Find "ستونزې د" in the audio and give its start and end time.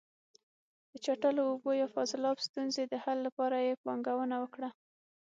2.47-2.93